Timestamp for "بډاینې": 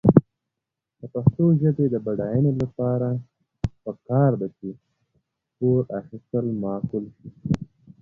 2.05-2.51